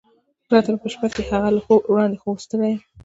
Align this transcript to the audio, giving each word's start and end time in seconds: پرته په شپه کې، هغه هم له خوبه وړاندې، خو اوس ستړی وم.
پرته 0.47 0.71
په 0.81 0.87
شپه 0.93 1.07
کې، 1.15 1.21
هغه 1.29 1.47
هم 1.49 1.53
له 1.57 1.61
خوبه 1.65 1.85
وړاندې، 1.91 2.17
خو 2.21 2.27
اوس 2.31 2.41
ستړی 2.45 2.71
وم. 2.75 2.79